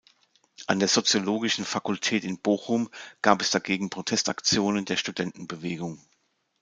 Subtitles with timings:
[0.65, 2.89] An der Soziologischen Fakultät in Bochum
[3.21, 6.03] gab es dagegen Protestaktionen der Studentenbewegung.